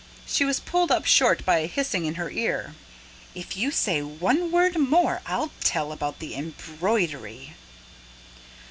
[0.25, 2.73] She was pulled up short by a hissing in her ear.
[3.35, 7.53] "If you say one word more, I'll tell about the embroidery!"